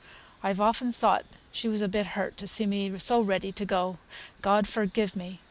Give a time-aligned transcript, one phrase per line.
[0.41, 3.99] I've often thought she was a bit hurt to see me so ready to go
[4.41, 5.39] God forgive me!